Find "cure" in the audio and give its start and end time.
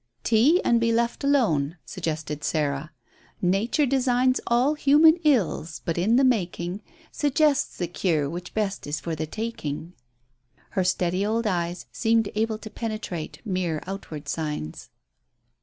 7.87-8.27